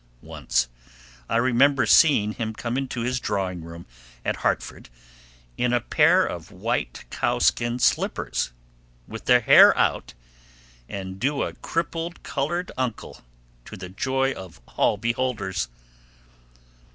[0.23, 0.67] Once
[1.29, 3.85] I remember seeing him come into his drawing room
[4.25, 4.89] at Hartford
[5.57, 8.51] in a pair of white cowskin slippers,
[9.07, 10.15] with the hair out,
[10.89, 13.21] and do a crippled colored uncle
[13.65, 15.69] to the joy of all beholders.